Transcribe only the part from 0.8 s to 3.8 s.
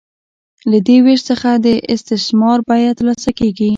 دې وېش څخه د استثمار بیه ترلاسه کېږي